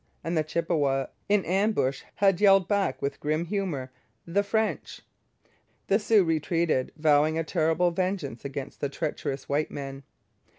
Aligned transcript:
and 0.23 0.35
the 0.35 0.43
Chippewas, 0.43 1.09
in 1.29 1.45
ambush, 1.45 2.01
had 2.15 2.41
yelled 2.41 2.67
back 2.67 2.99
with 3.03 3.19
grim 3.19 3.45
humour, 3.45 3.91
'The 4.25 4.41
French.' 4.41 5.01
The 5.89 5.99
Sioux 5.99 6.23
retreated, 6.23 6.91
vowing 6.97 7.37
a 7.37 7.43
terrible 7.43 7.91
vengeance 7.91 8.43
against 8.43 8.81
the 8.81 8.89
treacherous 8.89 9.47
white 9.47 9.69
men. 9.69 10.01